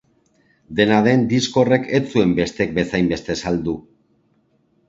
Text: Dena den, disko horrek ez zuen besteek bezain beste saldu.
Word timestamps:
Dena 0.79 1.01
den, 1.07 1.25
disko 1.33 1.61
horrek 1.63 1.85
ez 1.97 2.01
zuen 2.15 2.33
besteek 2.39 2.75
bezain 2.79 3.13
beste 3.15 3.37
saldu. 3.45 3.77